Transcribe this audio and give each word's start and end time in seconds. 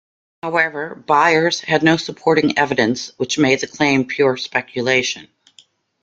However, 0.41 0.95
Byers 0.95 1.59
had 1.61 1.83
no 1.83 1.95
supporting 1.95 2.57
evidence, 2.57 3.11
which 3.17 3.37
made 3.37 3.59
the 3.59 3.67
claim 3.67 4.03
pure 4.05 4.35
speculation. 4.35 5.27